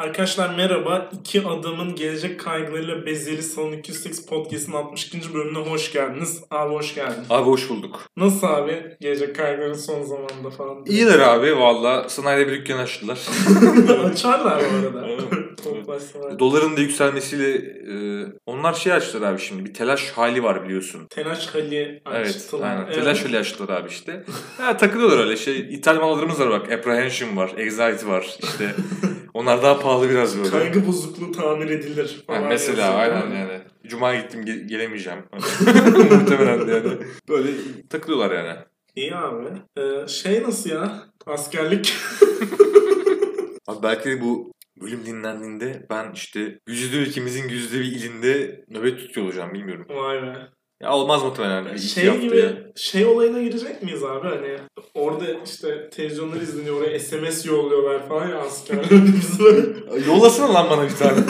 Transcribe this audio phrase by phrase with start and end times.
[0.00, 1.10] Arkadaşlar merhaba.
[1.20, 5.34] İki adamın gelecek kaygılarıyla bezeli Salon 208 Podcast'ın 62.
[5.34, 6.42] bölümüne hoş geldiniz.
[6.50, 7.22] Abi hoş geldin.
[7.30, 8.00] Abi hoş bulduk.
[8.16, 8.96] Nasıl abi?
[9.00, 10.84] Gelecek kaygıların son zamanda falan.
[10.86, 12.08] İyiler abi valla.
[12.08, 13.18] Sanayide bir dükkan açtılar.
[14.04, 15.06] Açarlar bu arada.
[15.08, 16.38] Evet.
[16.38, 17.54] Doların da yükselmesiyle
[17.92, 19.64] e, onlar şey açtılar abi şimdi.
[19.64, 21.06] Bir telaş hali var biliyorsun.
[21.10, 22.70] Telaş Hali Evet, açtılar.
[22.70, 22.92] aynen.
[22.92, 24.24] Telaş hali açtılar abi işte.
[24.58, 25.58] Ha, takılıyorlar öyle şey.
[25.58, 26.72] İthal mallarımız var bak.
[26.72, 28.38] Apprehension var, Anxiety var.
[28.42, 28.74] İşte
[29.34, 30.50] onlar daha pahalı biraz böyle.
[30.50, 32.44] Kaygı bozukluğu tamir edilir falan.
[32.48, 33.60] mesela yazıyor, aynen yani.
[33.86, 35.18] Cuma'ya gittim ge- gelemeyeceğim.
[36.10, 36.98] Muhtemelen yani.
[37.28, 37.48] Böyle
[37.90, 38.58] takılıyorlar yani.
[38.96, 39.46] İyi abi.
[39.78, 41.02] Ee, şey nasıl ya?
[41.26, 41.94] Askerlik.
[43.66, 49.26] Abi belki de bu bölüm dinlendiğinde ben işte güzide ülkemizin güzide bir ilinde nöbet tutuyor
[49.26, 49.86] olacağım bilmiyorum.
[49.88, 50.36] Vay be.
[50.82, 54.56] Ya olmaz muhtemelen bir Şey gibi şey olayına girecek miyiz abi hani
[54.94, 58.42] orada işte televizyonlar izleniyor oraya SMS yolluyorlar falan ya
[59.40, 61.14] böyle Yollasana lan bana bir tane.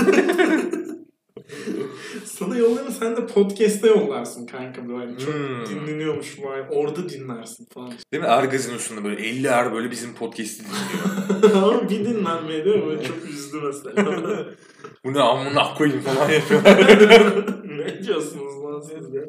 [2.24, 5.66] sana yollarını sen de podcast'te yollarsın kanka böyle çok Hmm.
[5.66, 7.92] dinleniyormuş vay orada dinlersin falan.
[8.12, 8.28] Değil mi?
[8.28, 11.54] Er gazinosunda böyle 50 er böyle bizim podcast'i dinliyor.
[11.64, 12.86] Ama bir dinlenmeye değil mi?
[12.86, 14.46] Böyle çok üzdü mesela.
[15.04, 16.76] Bu ne amına koyayım falan yapıyorlar.
[17.78, 18.49] ne diyorsunuz
[18.88, 19.22] ya?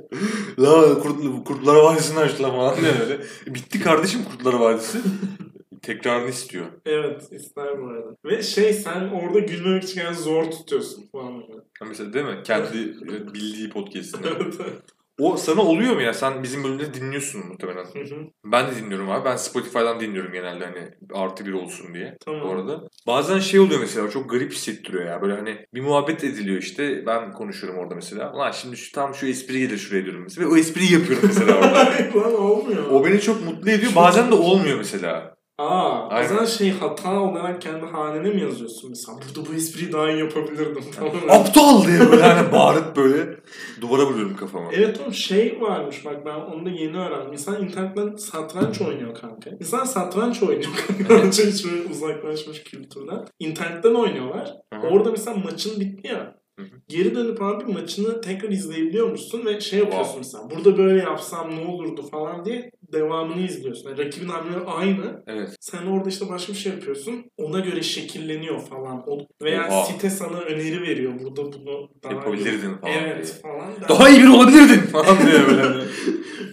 [0.60, 3.24] La kurt, Kurtlar Vadisi'ni açtılar falan diye öyle.
[3.48, 4.98] Bitti kardeşim Kurtlar Vadisi.
[5.82, 6.66] Tekrarını istiyor.
[6.86, 8.16] Evet ister bu arada.
[8.26, 11.62] Ve şey sen orada gülmemek için yani zor tutuyorsun falan böyle.
[11.80, 12.40] Ha Mesela değil mi?
[12.44, 14.28] Kendi e, bildiği podcast'ini.
[15.20, 16.14] O sana oluyor mu ya?
[16.14, 17.84] Sen bizim bölümde dinliyorsun muhtemelen.
[17.84, 18.28] Hı hı.
[18.46, 19.26] Ben de dinliyorum abi.
[19.26, 22.18] Ben Spotify'dan dinliyorum genelde hani artı bir olsun diye.
[22.26, 22.42] Tamam.
[22.48, 22.82] Bu arada.
[23.08, 25.22] Bazen şey oluyor mesela çok garip hissettiriyor ya.
[25.22, 27.06] Böyle hani bir muhabbet ediliyor işte.
[27.06, 28.34] Ben konuşuyorum orada mesela.
[28.34, 30.48] Ulan şimdi şu, tam şu espri gelir şuraya diyorum mesela.
[30.48, 31.92] Ve o espriyi yapıyorum mesela orada.
[32.16, 32.86] Lan olmuyor.
[32.90, 33.92] o beni çok mutlu ediyor.
[33.96, 35.36] Bazen de olmuyor mesela.
[35.62, 36.26] Aa, Aynen.
[36.26, 39.18] o zaman şey hata olarak kendi hanene mi yazıyorsun mesela?
[39.18, 41.40] Burada bu espriyi daha iyi yapabilirdim falan.
[41.40, 43.36] Aptal diye böyle hani bağırıp böyle
[43.82, 44.70] duvara vuruyorum kafama.
[44.74, 47.34] evet oğlum şey varmış bak ben onu da yeni öğrendim.
[47.34, 49.50] İnsan internetten satranç oynuyor kanka.
[49.60, 51.28] İnsan satranç oynuyor kanka.
[51.28, 53.26] Hiç böyle uzaklaşmış kültürden.
[53.40, 54.54] İnternetten oynuyorlar.
[54.74, 54.88] Hı.
[54.88, 56.42] Orada mesela maçın bitti ya.
[56.88, 60.40] Geri dönüp abi maçını tekrar izleyebiliyormuşsun ve şey yapıyorsun Wow.
[60.40, 60.50] mesela.
[60.66, 63.90] Burada böyle yapsam ne olurdu falan diye devamını izliyorsun.
[63.90, 65.24] Yani rakibin hamleleri aynı.
[65.28, 65.50] Evet.
[65.60, 67.26] Sen orada işte başka bir şey yapıyorsun.
[67.38, 69.04] Ona göre şekilleniyor falan.
[69.10, 69.86] O, veya Oha.
[69.86, 71.14] site sana öneri veriyor.
[71.24, 73.72] Burada bunu daha Yapabilirdin falan Evet falan.
[73.82, 73.90] Der.
[73.90, 75.62] Daha iyi biri olabilirdin falan diye böyle.
[75.62, 75.84] hani.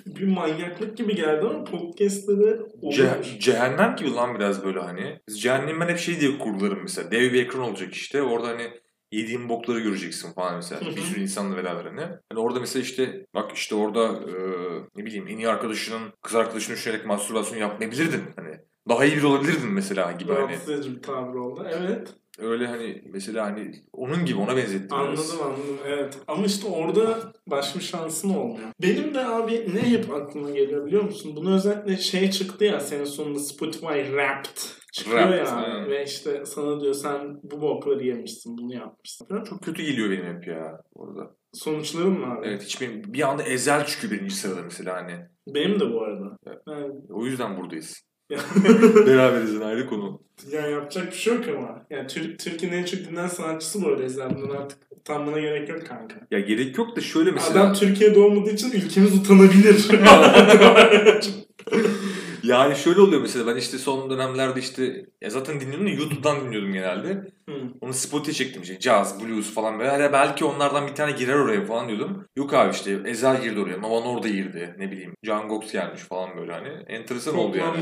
[0.07, 5.19] Bir manyaklık gibi geldi ama podcast'te de Ce- cehennem gibi lan biraz böyle hani.
[5.39, 7.11] Cehennem ben hep şey diye kurgularım mesela.
[7.11, 8.23] Dev bir ekran olacak işte.
[8.23, 8.63] Orada hani
[9.13, 10.81] yediğin bokları göreceksin falan mesela.
[10.81, 12.01] Bir sürü insanla beraber hani.
[12.01, 14.35] Hani orada mesela işte bak işte orada e,
[14.97, 18.23] ne bileyim en iyi arkadaşının kız arkadaşını düşünerek mastürbasyon yapmayabilirdin.
[18.37, 18.59] Hani
[18.89, 20.49] daha iyi biri olabilirdin mesela gibi hani.
[20.49, 21.67] Rahatsız edici bir tabir oldu.
[21.71, 22.09] Evet.
[22.39, 24.99] Öyle hani mesela hani onun gibi ona benzettim.
[24.99, 25.33] biraz.
[25.33, 25.79] Anladım anladım.
[25.87, 26.19] Evet.
[26.27, 28.69] Ama işte orada başka şansın olmuyor.
[28.83, 31.37] Benim de abi ne hep aklıma geliyor biliyor musun?
[31.37, 34.59] Bunu özellikle şey çıktı ya senin sonunda Spotify Wrapped
[34.99, 35.57] çıkıyor Wrapped, ya.
[35.57, 35.91] aynen.
[35.91, 39.27] Ve işte sana diyor sen bu bokları yemişsin bunu yapmışsın.
[39.27, 39.45] falan.
[39.45, 41.31] Çok kötü geliyor benim hep ya orada.
[41.53, 42.47] Sonuçların mı abi?
[42.47, 45.15] Evet hiç benim bir anda ezel çıkıyor birinci sırada mesela hani.
[45.55, 46.37] Benim de bu arada.
[46.47, 46.59] Evet.
[46.69, 48.03] Yani, O yüzden buradayız.
[49.07, 50.23] Beraberiz ayrı konu.
[50.53, 51.87] yani yapacak bir şey yok ama.
[51.91, 54.31] Yani Tür- Türkiye'nin en çok dinlenen sanatçısı bu arada Ezel.
[54.37, 56.15] Bundan artık utanmana gerek yok kanka.
[56.31, 57.61] Ya gerek yok da şöyle mesela.
[57.63, 59.89] Adam Türkiye'de olmadığı için ülkemiz utanabilir.
[62.49, 66.73] Yani şöyle oluyor mesela ben işte son dönemlerde işte ya zaten dinliyordum da YouTube'dan dinliyordum
[66.73, 67.09] genelde.
[67.49, 67.55] Hı.
[67.81, 69.91] Onu Spotify çektim işte jazz, blues falan böyle.
[69.91, 72.25] Hani belki onlardan bir tane girer oraya falan diyordum.
[72.37, 74.75] Yok abi işte Ezel girdi oraya, Nova Norda girdi.
[74.79, 76.69] Ne bileyim Can Gox gelmiş falan böyle hani.
[76.69, 77.79] Enteresan oldu yani.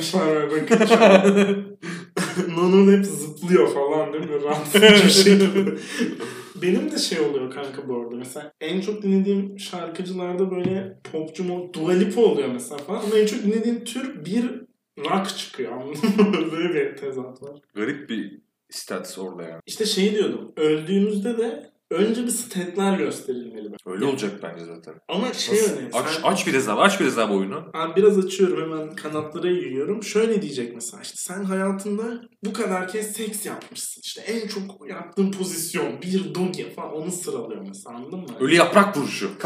[2.48, 4.43] Nonon hep zıplıyor falan değil mi?
[4.44, 5.77] Rahatsız bir şekilde.
[6.62, 8.16] Benim de şey oluyor kanka bu arada.
[8.16, 13.00] Mesela en çok dinlediğim şarkıcılarda böyle popcu mu, Dua oluyor mesela falan.
[13.00, 14.66] Ama en çok dinlediğim tür bir
[14.98, 16.52] rock çıkıyor anladın mı?
[16.52, 17.60] Böyle bir tezat var.
[17.74, 18.40] Garip bir
[18.70, 19.60] stats orada yani.
[19.66, 20.52] İşte şey diyordum.
[20.56, 23.68] Öldüğümüzde de önce bir statler gösterilmeli.
[23.86, 24.94] Öyle olacak bence zaten.
[25.09, 25.72] Ama şey Nasıl?
[25.77, 25.91] önemli.
[25.97, 27.71] Aç, sen- aç biraz daha, aç biraz bu oyunu.
[27.74, 30.03] Abi biraz açıyorum hemen kanatlara yiyorum.
[30.03, 34.00] Şöyle diyecek mesela işte sen hayatında bu kadar kez seks yapmışsın.
[34.04, 38.27] İşte en çok yaptığın pozisyon bir dogi falan onu sıralıyor mesela anladın mı?
[38.41, 39.30] Ölü yaprak vuruşu.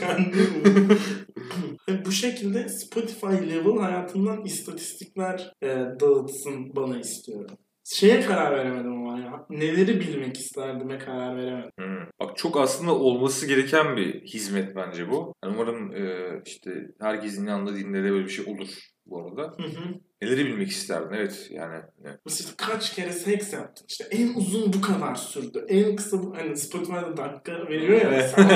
[0.00, 0.98] Kendim.
[2.06, 5.68] bu şekilde Spotify level hayatımdan istatistikler e,
[6.00, 7.56] dağıtsın bana istiyorum.
[7.84, 9.46] Şeye karar veremedim ama ya.
[9.50, 11.70] Neleri bilmek isterdime karar veremedim.
[11.78, 12.06] Hmm.
[12.20, 15.34] Bak çok aslında olması gereken bir hizmet bence bu.
[15.44, 16.70] Yani umarım e, işte
[17.00, 18.68] herkesin yanında dinlere böyle bir şey olur
[19.06, 19.42] bu arada.
[19.42, 19.94] Hı hı.
[20.22, 21.74] Neleri bilmek isterdin evet yani.
[22.04, 22.18] evet.
[22.26, 23.86] İşte kaç kere seks yaptın?
[23.88, 25.64] İşte en uzun bu kadar sürdü.
[25.68, 28.30] En kısa bu hani Spotify'da dakika veriyor ya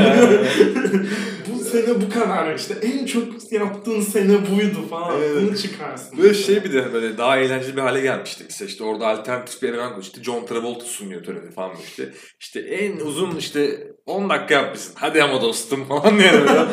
[1.49, 5.21] bu sene bu kadar işte en çok yaptığın sene buydu falan.
[5.23, 5.43] Evet.
[5.43, 6.19] Bunu çıkarsın.
[6.19, 8.45] Böyle şey bir de böyle daha eğlenceli bir hale gelmişti.
[8.45, 12.13] Mesela işte orada alternatif bir evren işte John Travolta sunuyor töreni falan işte.
[12.41, 14.93] İşte en uzun işte 10 dakika yapmışsın.
[14.97, 16.49] Hadi ama dostum falan yani.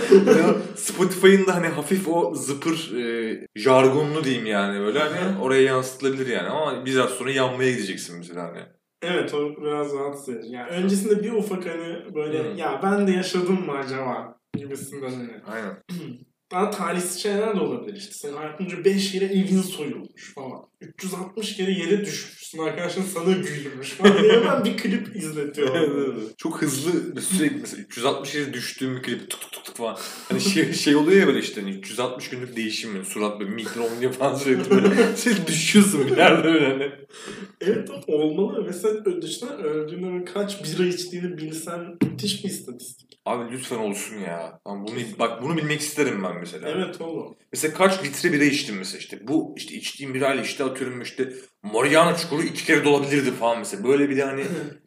[0.76, 6.48] Spotify'ın da hani hafif o zıpır e, jargonlu diyeyim yani böyle hani oraya yansıtılabilir yani
[6.48, 8.62] ama biraz sonra yanmaya gideceksin mesela hani.
[9.02, 10.54] Evet o biraz rahatsız edici.
[10.54, 12.58] Yani öncesinde bir ufak hani böyle Hı.
[12.58, 15.42] ya ben de yaşadım mı acaba gibisinden hani.
[15.48, 15.84] Aynen.
[16.52, 18.14] Daha talihsiz şeyler de olabilir işte.
[18.14, 20.62] Senin hayatınca 5 kere evin soyulmuş falan.
[20.82, 22.04] 360 kere yere
[22.56, 22.64] düşmüşsün.
[22.64, 24.24] Arkadaşın sana gülmüş falan.
[24.24, 26.16] diye Hemen bir klip izletiyor.
[26.38, 29.98] Çok hızlı sürekli mesela 360 yere düştüğüm bir klip tuk tuk tuk tuk falan.
[30.30, 33.06] Hani şey, şey oluyor ya böyle işte hani 360 günlük değişim mi?
[33.06, 34.96] Surat böyle mikro oynuyor falan sürekli böyle.
[35.16, 36.92] Sen düşüyorsun bir yerde böyle hani.
[37.62, 43.20] Evet olmalı ve sen dışında öldüğünde kaç bira içtiğini bilsen müthiş bir istatistik.
[43.26, 44.60] Abi lütfen olsun ya.
[44.64, 46.70] Tamam bunu bak bunu bilmek isterim ben mesela.
[46.70, 47.36] Evet oğlum.
[47.54, 49.28] Mesela kaç litre bira içtim mesela işte.
[49.28, 51.34] Bu işte içtiğim birayla işte atıyorum işte
[51.74, 53.84] Mariana çukuru iki kere dolabilirdi falan mesela.
[53.84, 54.44] Böyle bir de hani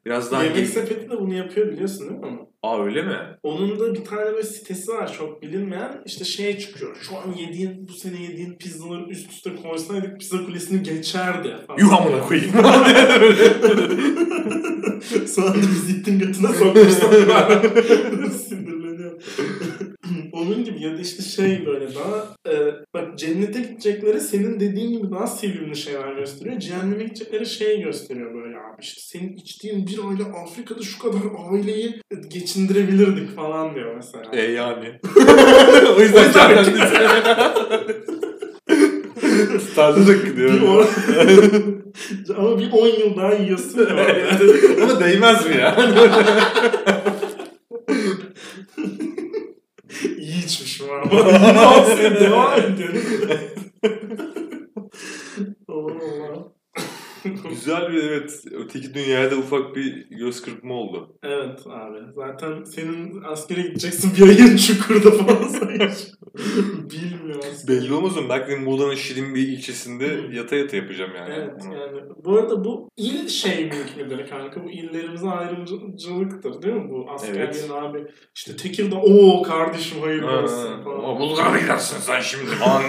[0.07, 0.45] biraz daha...
[0.45, 2.49] Yemek sepeti de bunu yapıyor biliyorsun değil mi ama?
[2.63, 3.17] Aa öyle mi?
[3.43, 6.03] Onun da bir tane böyle sitesi var çok bilinmeyen.
[6.07, 6.97] İşte şey çıkıyor.
[7.03, 11.57] Şu an yediğin, bu sene yediğin pizzaları üst üste koysaydık pizza kulesini geçerdi.
[11.67, 11.79] Falan.
[11.79, 12.53] Yuh amına koyayım.
[15.27, 17.63] Sonra da biz ittin götüne sokmuşlar.
[18.49, 19.19] Sinirleniyorum.
[20.49, 25.11] Onun gibi ya da işte şey böyle daha e, bak cennete gidecekleri senin dediğin gibi
[25.11, 26.61] daha sevimli şeyler gösteriyor.
[26.61, 28.81] Cehenneme gidecekleri şey gösteriyor böyle abi.
[28.81, 31.21] İşte senin içtiğin bir aile Afrika'da şu kadar
[31.53, 34.25] aileyi geçindirebilirdik falan diyor mesela.
[34.33, 35.01] e yani.
[35.97, 36.81] o yüzden kendisi.
[39.73, 40.53] Starladık diyor.
[40.53, 40.87] Bir on...
[42.39, 43.87] Ama bir 10 yıl daha yiyorsun.
[44.83, 45.77] Ama değmez mi ya?
[50.19, 50.43] İyi
[51.13, 53.03] olsun devam ediyorum.
[55.69, 55.93] Allah
[56.31, 56.53] Allah.
[57.51, 58.45] Güzel bir evet.
[58.53, 61.19] Öteki dünyada ufak bir göz kırpma oldu.
[61.23, 61.99] Evet abi.
[62.15, 65.97] Zaten senin askere gideceksin bir ayın çukurda falan sayıyor.
[66.91, 67.38] Bilmiyorum.
[67.69, 68.23] Belli olmaz mı?
[68.29, 71.35] Belki Muğla'nın şirin bir ilçesinde yata yata yapacağım yani.
[71.35, 71.75] Evet Onu.
[71.75, 73.65] yani bu arada bu il şey
[73.97, 77.71] midir kanka bu illerimize ayrımcılıktır değil mi bu askerlerin Evet.
[77.73, 81.19] abi işte Tekirdağ o kardeşim hayırlı Ha, olsun falan.
[81.21, 82.83] Bulgar'a gidersin sen şimdi falan.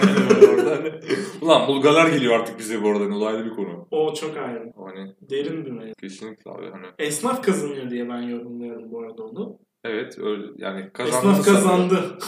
[0.54, 0.90] Orada hani.
[1.42, 3.04] Ulan Bulgarlar geliyor artık bize bu arada.
[3.04, 3.88] hani Olaylı bir konu.
[3.90, 4.72] O çok ayrı.
[4.86, 5.94] Hani Derin bir mevzu.
[6.00, 6.70] kesinlikle abi.
[6.70, 9.58] Hani Esnaf kazanıyor diye ben yorumluyorum bu arada onu.
[9.84, 12.18] evet öyle yani kazandığını Esnaf kazandı.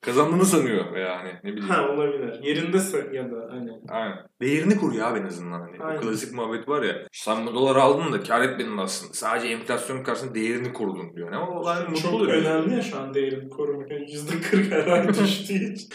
[0.00, 1.68] Kazandığını sanıyor veya hani ne bileyim.
[1.68, 2.42] ha olabilir.
[2.42, 3.70] Yerindese ya da hani.
[3.88, 4.16] Aynen.
[4.40, 5.60] Değerini kuruyor abi en azından.
[5.60, 5.78] Hani.
[5.82, 5.98] Aynen.
[5.98, 6.94] O klasik muhabbet var ya.
[7.12, 9.12] Sen bu doları aldın da kar etmedin aslında.
[9.14, 11.32] Sadece enflasyon karşısında değerini korudun diyor.
[11.32, 12.32] Ama olay mutlu Çok oluyor.
[12.32, 13.90] önemli ya şu an değerini korumak.
[13.90, 15.88] Yani %40 her ay düştüğü için.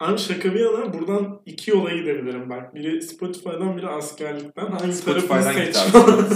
[0.00, 2.74] Abi şaka bir yana buradan iki yola gidebilirim bak.
[2.74, 4.62] Biri Spotify'dan biri askerlikten.
[4.66, 5.76] Hangi tarafını Spotify'dan git seç?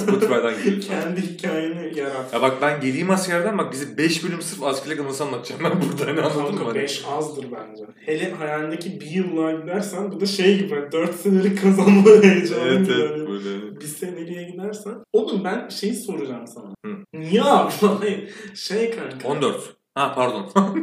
[0.01, 0.87] Spotify'dan git.
[0.89, 2.33] Kendi hikayeni yarat.
[2.33, 6.07] Ya bak ben geleyim askerden bak bizi 5 bölüm sırf askerlik anısı anlatacağım ben burada
[6.11, 6.65] hani anladın mı?
[6.65, 7.85] Hani 5 azdır bence.
[8.07, 12.93] Hele hayalindeki bir yıllığa gidersen bu da şey gibi 4 senelik kazanma heyecanı Evet gibi.
[13.01, 13.29] evet hani.
[13.29, 13.81] böyle.
[13.81, 14.95] Bir seneliğe gidersen.
[15.13, 16.75] Oğlum ben şeyi soracağım sana.
[16.87, 16.97] Hı.
[17.15, 18.29] Niye abi?
[18.55, 19.29] Şey kanka.
[19.29, 19.77] 14.
[19.95, 20.51] Ha pardon.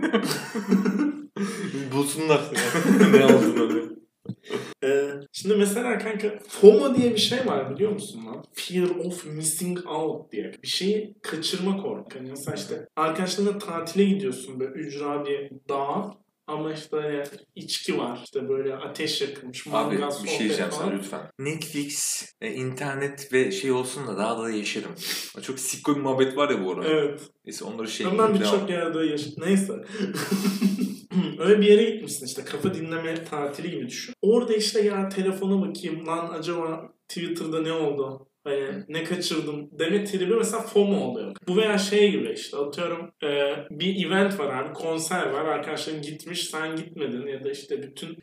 [1.96, 2.42] Bulsunlar.
[3.12, 3.84] ne olduğunu öyle.
[4.84, 8.44] Ee, şimdi mesela kanka FOMO diye bir şey var biliyor musun lan?
[8.54, 10.52] Fear of missing out diye.
[10.64, 12.10] Bir şeyi kaçırma korku.
[12.20, 16.12] Hani mesela işte arkadaşlarına tatile gidiyorsun böyle ücra bir dağ
[16.48, 18.20] ama işte hani içki var.
[18.24, 19.68] İşte böyle ateş yakılmış.
[19.68, 20.84] Abi mangal, bir sohbet şey diyeceğim falan.
[20.84, 21.30] sana lütfen.
[21.40, 24.92] Netflix, e, internet ve şey olsun da daha da yaşarım.
[25.42, 26.86] Çok sikko bir muhabbet var ya bu ara.
[26.88, 27.22] Evet.
[27.46, 28.34] Neyse onları şey devam.
[28.34, 29.44] birçok yerde yaşadım.
[29.46, 29.74] Neyse.
[31.40, 34.16] Öyle bir yere gitmişsin işte kafa dinleme tatili gibi düşün.
[34.22, 38.28] Orada işte ya telefona bakayım lan acaba Twitter'da ne oldu?
[38.44, 41.36] Hani ne kaçırdım deme tribi mesela FOMO oluyor.
[41.48, 46.50] Bu veya şey gibi işte atıyorum e, bir event var abi konser var arkadaşların gitmiş
[46.50, 48.18] sen gitmedin ya da işte bütün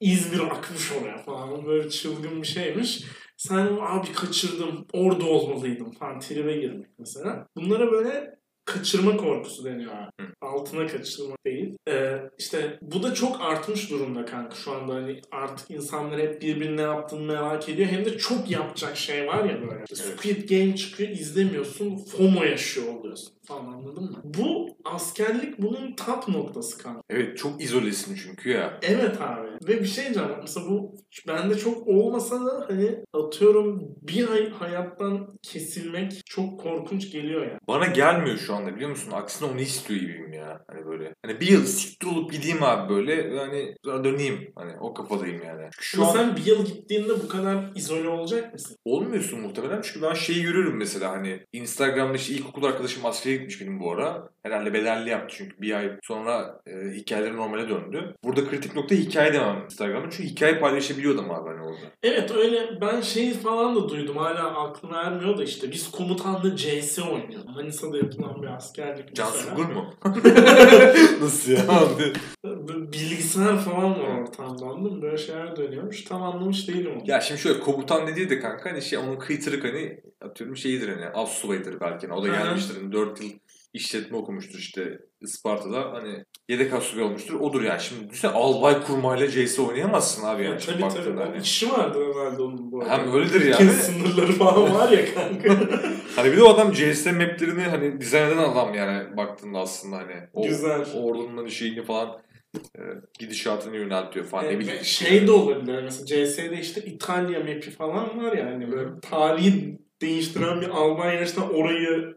[0.00, 3.04] İzmir akmış oraya falan böyle çılgın bir şeymiş.
[3.36, 7.46] Sen abi kaçırdım orada olmalıydım falan tribe girmek mesela.
[7.56, 10.28] Bunlara böyle kaçırma korkusu deniyor abi.
[10.40, 11.76] Altına kaçırma değil.
[11.88, 16.82] Ee, işte bu da çok artmış durumda kanka şu anda hani artık insanlar hep birbirine
[16.82, 17.88] yaptığını merak ediyor.
[17.88, 19.84] Hem de çok yapacak şey var ya böyle.
[19.92, 19.96] İşte.
[19.96, 24.20] Squid Game çıkıyor izlemiyorsun FOMO yaşıyor oluyorsun falan anladın mı?
[24.24, 27.00] Bu askerlik bunun top noktası kanka.
[27.10, 28.78] Evet çok izolesin çünkü ya.
[28.82, 29.48] Evet abi.
[29.68, 30.28] Ve bir şey diyeceğim.
[30.40, 30.94] Mesela bu
[31.28, 37.58] bende çok olmasa da hani atıyorum bir ay hayattan kesilmek çok korkunç geliyor ya.
[37.68, 39.12] Bana gelmiyor şu anda biliyor musun?
[39.12, 40.64] Aksine onu istiyor gibiyim ya.
[40.68, 41.14] Hani böyle.
[41.26, 43.14] Hani bir yıl siktir olup gideyim abi böyle.
[43.14, 44.52] Yani sonra döneyim.
[44.56, 45.68] Hani o kafadayım yani.
[45.72, 48.76] Çünkü şu Ama an sen bir yıl gittiğinde bu kadar izole olacak mısın?
[48.84, 49.82] olmuyorsun muhtemelen.
[49.82, 54.28] Çünkü ben şeyi görüyorum mesela hani Instagram'da işte ilkokul arkadaşım askere gitmiş benim bu ara.
[54.42, 58.14] Herhalde bedelli yaptı çünkü bir ay sonra e, hikayeleri normale döndü.
[58.24, 60.10] Burada kritik nokta hikaye demem Instagram'da.
[60.10, 61.86] Çünkü hikaye paylaşabiliyordum abi hani orada.
[62.02, 66.98] Evet öyle ben şey falan da duydum hala aklıma ermiyor da işte biz komutanla CS
[66.98, 67.56] oynuyorduk.
[67.56, 69.68] Manisa'da yapılan bir askerlik Can mesela.
[69.68, 69.94] Mu?
[71.20, 71.58] Nasıl ya
[72.92, 75.02] Bilgisayar falan var ortamda anladın?
[75.02, 76.04] Böyle şeyler dönüyormuş.
[76.04, 77.10] Tam anlamış değilim onu.
[77.10, 81.08] Ya şimdi şöyle komutan dediği de kanka hani şey onun kıytırık hani atıyorum şeyidir hani
[81.08, 82.06] az subayıdır belki.
[82.06, 82.76] Hani o da gelmiştir.
[82.80, 83.30] Hani 4 yıl
[83.74, 87.40] işletme okumuştur işte Isparta'da hani yedek asubay olmuştur.
[87.40, 87.80] Odur yani.
[87.80, 90.58] Şimdi düşünsene albay kurmayla CS oynayamazsın abi yani.
[90.58, 91.18] Tabii tabii.
[91.20, 91.42] O hani.
[91.42, 92.90] işi vardır herhalde onun bu arada.
[92.98, 93.70] Hem öyledir yani.
[93.70, 95.60] sınırları falan var ya kanka.
[96.16, 100.14] Hani bir de o adam CS maplerini hani dizayn eden adam yani baktığında aslında hani.
[100.32, 100.84] O, Güzel.
[100.94, 102.20] Ordunun hani şeyini falan
[102.78, 102.80] e,
[103.18, 104.44] gidişatını yöneltiyor falan.
[104.44, 104.84] ne Yani bileyim.
[104.84, 105.82] şey de olabilir.
[105.82, 111.54] Mesela CS'de işte İtalya map'i falan var ya hani böyle tarihi değiştiren bir Alman yarıştan
[111.54, 112.14] orayı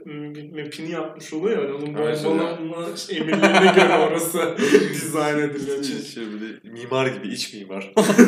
[0.55, 1.75] map'ini yapmış oluyor ya.
[1.75, 4.57] Onun Evet, bombalanma işte emirlerine göre orası
[4.93, 5.83] dizayn ediliyor.
[5.83, 7.93] Şey, şey böyle mimar gibi iç mimar.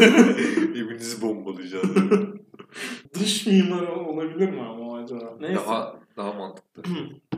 [0.76, 1.90] Evinizi bombalayacağız.
[3.20, 5.38] Dış mimar olabilir mi ama acaba?
[5.40, 5.56] Neyse.
[5.56, 6.84] daha, daha mantıklı.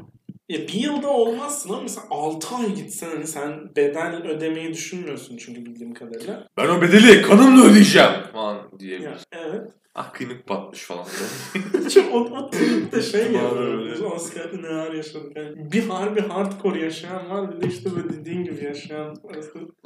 [0.51, 5.65] Ya bir yılda olmazsın ama mesela 6 ay gitsen hani sen bedel ödemeyi düşünmüyorsun çünkü
[5.65, 6.47] bildiğim kadarıyla.
[6.57, 8.57] Ben o bedeli kanımla ödeyeceğim falan.
[8.79, 9.71] Ya, evet.
[9.95, 11.05] Ah kıymık batmış falan.
[11.73, 13.51] Çünkü o, o tripte şey Var ya.
[13.51, 13.93] öyle.
[13.93, 15.37] Biz askerde neler yaşadık.
[15.37, 19.15] Yani bir harbi hardcore yaşayan var bir de işte böyle dediğin gibi yaşayan.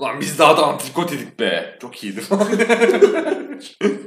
[0.01, 1.77] Lan biz daha da antrikot yedik be.
[1.81, 2.47] Çok iyiydi falan.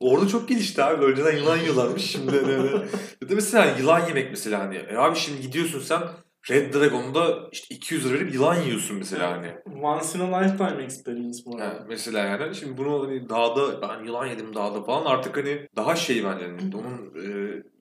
[0.00, 1.04] Orada çok gelişti abi.
[1.04, 2.76] Önceden yılan yiyorlarmış şimdi hani öyle.
[3.22, 4.76] Ya da mesela yılan yemek mesela hani.
[4.76, 6.02] E abi şimdi gidiyorsun sen
[6.50, 9.54] Red Dragon'da işte 200 lira verip yılan yiyorsun mesela hani.
[9.82, 11.84] Once in a lifetime experience bu Yani arada.
[11.88, 16.24] mesela yani şimdi bunu hani dağda ben yılan yedim dağda falan artık hani daha şey
[16.24, 17.35] bence hani onun e,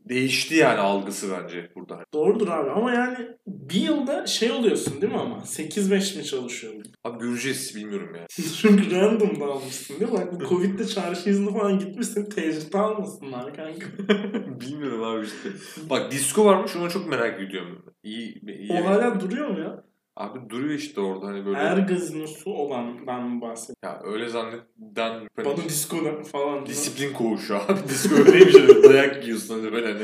[0.09, 2.05] değişti yani algısı bence burada.
[2.13, 3.17] Doğrudur abi ama yani
[3.47, 5.37] bir yılda şey oluyorsun değil mi ama?
[5.37, 6.85] 8-5 mi çalışıyordun?
[7.03, 8.27] Abi göreceğiz bilmiyorum ya.
[8.61, 10.17] Çünkü random da almışsın değil mi?
[10.17, 13.87] Bak bu Covid'de çarşı izni falan gitmişsin tecrübe almasınlar kanka.
[14.61, 15.49] bilmiyorum abi işte.
[15.89, 17.85] Bak disco varmış onu çok merak ediyorum.
[18.03, 19.83] İyi, iyi O hala duruyor mu ya?
[20.17, 21.57] Abi duruyor işte orada hani böyle.
[21.57, 23.75] Er gazinosu olan ben bahsediyorum?
[23.83, 25.97] Ya öyle zannetten hani Bana disco
[26.31, 26.65] falan.
[26.65, 27.73] disiplin koğuşu abi.
[27.89, 30.01] Disco öyleymiş öyle dayak yiyorsun hani böyle hani.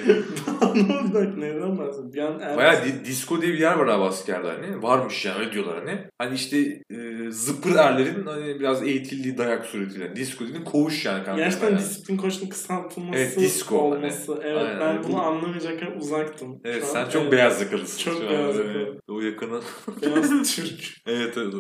[0.87, 1.37] ne olacak?
[1.37, 2.13] Neden bahsediyorsun?
[2.13, 2.57] Bir an.
[2.57, 4.83] Baya di- disco diye bir yer var abi askerde hani.
[4.83, 5.99] Varmış yani öyle diyorlar hani.
[6.17, 6.57] Hani işte
[6.89, 10.05] e, zıpır erlerin hani biraz eğitildiği dayak suretiyle.
[10.05, 11.41] Yani disco dediğin koğuş yani kanka.
[11.43, 11.79] Gerçekten Yani.
[11.79, 13.83] disiplin koçunun kısaltılması Evet, disco hani.
[13.95, 14.39] olması.
[14.43, 16.61] Evet Aynen, ben bunu anlamayacakken uzaktım.
[16.65, 18.11] Evet Şu sen an, çok evet, beyaz yakalısın.
[18.11, 18.99] Çok beyaz yakalı.
[19.09, 19.61] O yakını.
[20.01, 20.79] Beyaz Türk.
[21.07, 21.53] evet evet.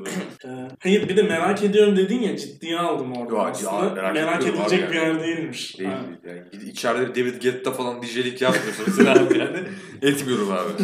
[0.45, 0.71] evet.
[0.79, 3.33] Hayır bir de merak ediyorum dedin ya ciddiye aldım orada.
[3.35, 5.07] Yok, Aslında ya, merak, merak edilecek abi bir yani.
[5.07, 5.79] yer değilmiş.
[5.79, 5.99] Değil, Ha.
[6.23, 6.35] değil.
[6.53, 9.57] Yani içeride David Guetta falan DJ'lik yapmıyorsa mesela abi yani
[10.01, 10.83] etmiyorum abi.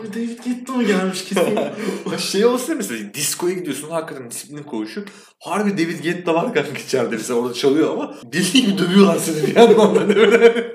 [0.00, 1.58] Abi David Guetta mı gelmiş kesin?
[2.18, 5.04] Şey olsa mesela diskoya gidiyorsun hakikaten disiplin koğuşu.
[5.40, 9.56] Harbi David Guetta var kanka içeride mesela orada çalıyor ama deli gibi dövüyorlar seni bir
[9.56, 10.66] yandan hani öyle.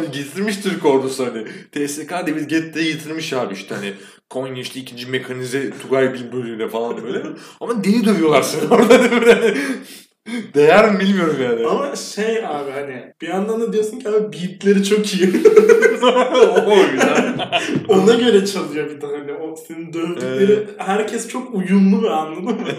[0.00, 1.44] Hani getirmiş Türk ordusu hani.
[1.72, 3.92] TSK David Guetta'yı getirmiş abi işte hani
[4.30, 7.22] Konya işte ikinci mekanize Tugay Bil bölüğüne falan böyle.
[7.60, 9.54] Ama deli dövüyorlar seni orada böyle.
[10.54, 11.66] Değer mi bilmiyorum yani.
[11.66, 15.26] Ama şey abi hani bir yandan da diyorsun ki abi beatleri çok iyi.
[16.66, 17.34] o güzel.
[17.88, 22.56] Ona göre çalıyor bir de hani o senin dövdükleri herkes çok uyumlu ve anladın mı?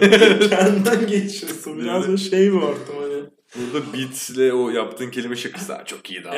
[0.50, 1.78] Kendinden geçiyorsun.
[1.78, 3.01] Biraz o şey bir ortam.
[3.56, 6.34] Burada beats'le o yaptığın kelime şakası "Ha, çok iyi daha.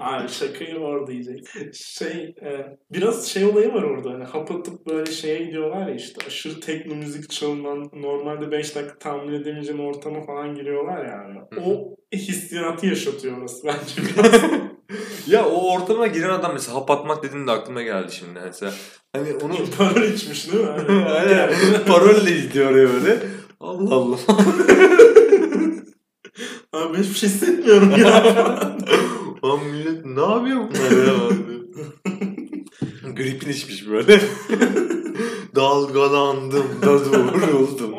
[0.00, 1.46] Abi şakayı orada yiyecek.
[1.74, 6.26] Şey e, biraz şey olayı var orada hani hap atıp böyle şeye gidiyorlar ya işte
[6.26, 11.60] aşırı tekno müzik çalınan normalde 5 dakika tahammül edemeyeceğin ortama falan giriyorlar ya abi.
[11.60, 14.42] O hissiyatı yaşatıyor orası bence biraz.
[15.26, 18.72] ya o ortama giren adam mesela hap atmak dediğinde aklıma geldi şimdi mesela.
[19.12, 20.70] Hani onu Parol içmiş değil mi?
[20.70, 21.50] Hani, Aynen.
[21.86, 23.18] Parolle gidiyor oraya böyle.
[23.60, 24.16] Allah Allah.
[26.72, 28.24] Abi ben hiçbir şey hissetmiyorum ya.
[29.44, 31.14] Lan millet ne yapıyor bunlar ya?
[33.16, 34.20] Gripin içmiş böyle.
[35.56, 37.94] Dalgalandım da vuruldum.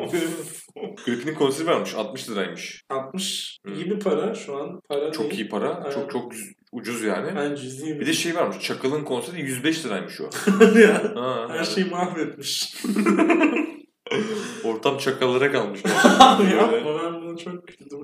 [1.06, 2.84] Gripin'in konseri varmış 60 liraymış.
[2.90, 3.72] 60 Hı.
[3.74, 4.80] iyi bir para şu an.
[4.88, 5.40] Para Çok değil.
[5.40, 5.80] iyi para.
[5.84, 5.94] Evet.
[5.94, 6.32] Çok çok
[6.72, 7.36] Ucuz yani.
[7.36, 8.56] Ben cüzi Bir de şey varmış.
[8.60, 10.24] Çakıl'ın konseri 105 liraymış o.
[10.78, 11.12] ya.
[11.14, 12.74] Ha, Her şeyi mahvetmiş.
[14.64, 15.80] Ortam çakallara kalmış.
[16.20, 18.02] Abi yapma ben buna çok güldüm.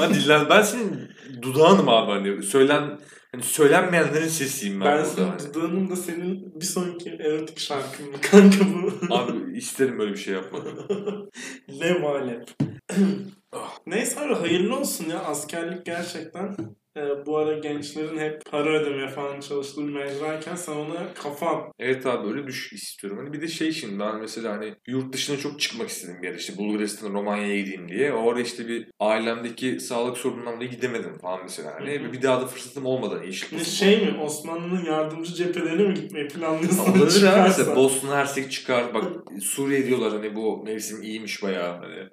[0.00, 1.08] ben dillen ben senin
[1.42, 2.98] dudağınım abi hani söylen
[3.32, 5.54] hani söylenmeyenlerin sesiyim ben, Ben senin hani.
[5.54, 9.14] dudağının da senin bir sonraki erotik şarkın mı kanka bu?
[9.14, 10.62] Abi isterim böyle bir şey yapmak.
[11.80, 12.48] Lev alep.
[13.86, 16.56] Neyse abi hayırlı olsun ya askerlik gerçekten
[16.96, 21.72] e, bu ara gençlerin hep para ödemeye falan çalıştığı bir mecrayken sen ona kafa at.
[21.78, 23.18] Evet abi öyle düş istiyorum.
[23.18, 26.34] Hani bir de şey şimdi ben mesela hani yurt dışına çok çıkmak istedim bir yer
[26.34, 28.12] işte Bulgaristan, Romanya'ya gideyim diye.
[28.12, 31.74] Orada işte bir ailemdeki sağlık sorunundan dolayı gidemedim falan mesela.
[31.80, 32.12] Hani Hı hı.
[32.12, 36.78] bir daha da fırsatım olmadan iyi Ne şey mi Osmanlı'nın yardımcı cephelerine mi gitmeyi planlıyorsun?
[36.78, 37.42] Olabilir abi Çıkarsa.
[37.42, 38.94] mesela Bosna Hersek çıkar.
[38.94, 39.04] Bak
[39.42, 41.78] Suriye diyorlar hani bu mevsim iyiymiş bayağı.
[41.78, 42.08] Hani.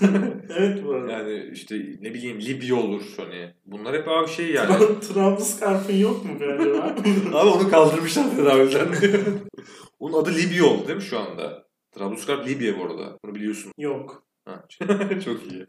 [0.58, 1.12] evet bu arada.
[1.12, 3.50] Yani işte ne bileyim Libya olur hani.
[3.66, 4.70] Bunlar hep abi şey yani.
[4.72, 6.94] Tra- Trablusgarp'ın yok mu bir acaba?
[7.38, 8.88] abi onu kaldırmışlar tedavülden.
[9.98, 11.64] Onun adı Libya oldu değil mi şu anda?
[11.92, 13.18] Trablusgarp Libya bu arada.
[13.24, 13.72] Bunu biliyorsun.
[13.78, 14.22] yok.
[14.44, 14.64] Ha.
[15.24, 15.66] Çok iyi.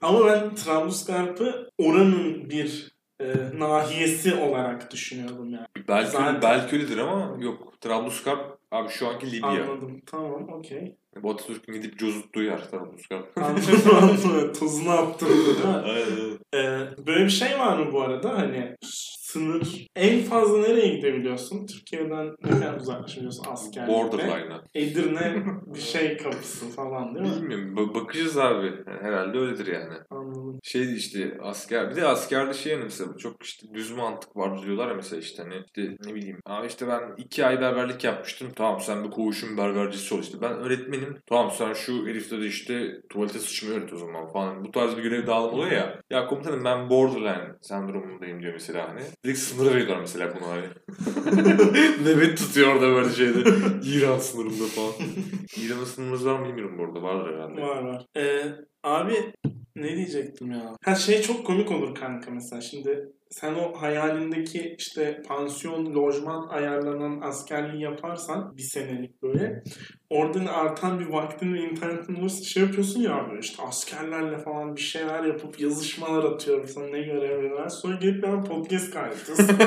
[0.00, 2.92] Ama ben Trablusgarp'ı oranın bir
[3.22, 5.66] e, nahiyesi olarak düşünüyordum yani.
[5.88, 7.80] Belki, Zaten- belki öyledir ama yok.
[7.80, 9.48] Trablusgarp abi şu anki Libya.
[9.48, 10.02] Anladım.
[10.06, 10.96] Tamam okey.
[11.22, 13.26] Bu Atatürk'ün gidip cozuttuğu yer Trablusgarp.
[13.38, 14.52] Anladım.
[14.52, 15.82] Tuzunu değil mi?
[15.84, 16.38] Aynen.
[16.54, 18.38] Ee, böyle bir şey var mı bu arada?
[18.38, 18.76] Hani
[19.32, 21.66] sınır en fazla nereye gidebiliyorsun?
[21.66, 23.92] Türkiye'den ne kadar uzaklaşabiliyorsun askerlikte?
[23.92, 24.62] Borderline'a.
[24.74, 27.40] Edirne bir şey kapısı falan değil mi?
[27.40, 27.74] Bilmiyorum.
[27.76, 28.66] Ba- bakacağız abi.
[28.66, 29.94] Yani herhalde öyledir yani.
[30.10, 30.58] Anladım.
[30.62, 34.88] Şey işte asker bir de askerde şey yani mesela çok işte düz mantık var diyorlar
[34.88, 38.80] ya mesela işte hani işte ne bileyim abi işte ben iki ay berberlik yapmıştım tamam
[38.80, 43.38] sen bir koğuşun berbercisi ol işte ben öğretmenim tamam sen şu herifte de işte tuvalete
[43.38, 46.90] sıçmayı öğret o zaman falan bu tarz bir görev dağılımı oluyor ya ya komutanım ben
[46.90, 50.66] borderline sendromundayım diyor mesela hani direkt sınır veriyorlar mesela bunu hani.
[52.04, 53.38] Nöbet tutuyor orada böyle şeyde.
[53.84, 54.92] İran sınırında falan.
[55.56, 57.02] İran'ın sınırımız var mı bilmiyorum bu arada.
[57.02, 57.60] Vardır herhalde.
[57.60, 58.06] Var var.
[58.16, 58.44] Ee,
[58.82, 59.14] abi
[59.76, 60.76] ne diyecektim ya?
[60.84, 62.60] Ha şey çok komik olur kanka mesela.
[62.60, 69.62] Şimdi sen o hayalindeki işte pansiyon, lojman ayarlanan askerliği yaparsan bir senelik böyle
[70.10, 74.80] oradan artan bir vaktin ve internetin olursa şey yapıyorsun ya böyle işte askerlerle falan bir
[74.80, 77.68] şeyler yapıp yazışmalar atıyorum sana ne görev veriyorlar.
[77.68, 79.48] Sonra gelip ben podcast kaydediyorsun.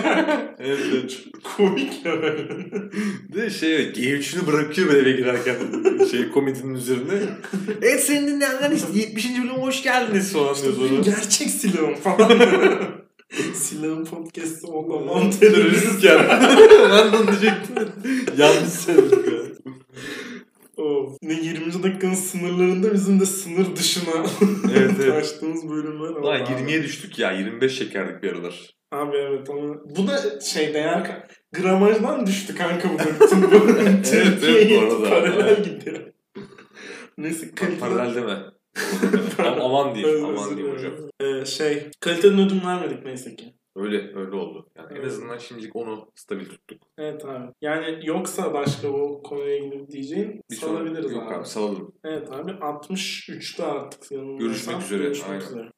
[0.59, 1.23] evet, evet.
[1.57, 2.47] komik ya böyle.
[3.33, 5.55] De şey G3'ünü bırakıyor böyle eve girerken
[6.11, 7.13] şey komedinin üzerine.
[7.81, 9.29] evet senin dinleyenler işte 70.
[9.37, 11.01] bölüme hoş geldiniz falan diyor sonra.
[11.01, 12.39] gerçek silahım falan.
[13.55, 16.27] Silahın podcast'ı olamam Terörist yani.
[16.91, 17.89] ben de diyecektim.
[18.37, 19.39] Yanlış söyledik ya.
[20.83, 21.17] Of.
[21.21, 21.83] Ne 20.
[21.83, 24.25] dakikanın sınırlarında bizim de sınır dışına
[24.77, 25.13] Evet evet.
[25.13, 26.09] taştığımız bölümler.
[26.09, 26.51] Lan abi.
[26.51, 28.75] 20'ye düştük ya 25 şekerdik bir aralar.
[28.91, 33.55] Abi evet ama bu da şey değer gramajdan düştü kanka bu da bütün bu
[34.13, 35.09] evet, bu arada.
[35.09, 35.99] paralel gidiyor.
[37.17, 37.79] Neyse kalite...
[37.79, 38.54] Paralel deme.
[39.37, 40.93] Am- aman diyeyim aman diyeyim hocam.
[41.19, 43.53] Ee, şey kaliteden ödün vermedik neyse ki.
[43.75, 44.69] Öyle öyle oldu.
[44.77, 45.05] Yani en Evet.
[45.07, 46.81] azından şimdilik onu stabil tuttuk.
[46.97, 47.51] Evet abi.
[47.61, 51.35] Yani yoksa başka bu konuya ilgili diyeceğin Bir salabiliriz yok abi.
[51.35, 51.93] abi salalım.
[52.03, 54.47] Evet abi 63'te artık yanılmıyorsam.
[54.47, 55.41] Görüşmek üzere, Görüşmek aynen.
[55.45, 55.69] üzere.